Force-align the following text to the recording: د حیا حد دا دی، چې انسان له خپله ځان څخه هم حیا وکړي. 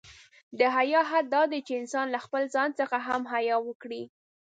د 0.59 0.59
حیا 0.75 1.01
حد 1.09 1.25
دا 1.35 1.43
دی، 1.51 1.59
چې 1.67 1.73
انسان 1.81 2.05
له 2.15 2.19
خپله 2.25 2.47
ځان 2.55 2.69
څخه 2.79 2.97
هم 3.07 3.21
حیا 3.33 3.57
وکړي. 3.67 4.03